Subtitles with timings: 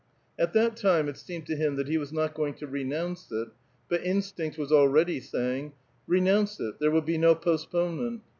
[0.39, 3.49] At that time it seemed to 'him that he was not going to renounce it,
[3.87, 5.73] bat instinct was already saying,"
[6.07, 8.23] Re nounce it; there will be no postponement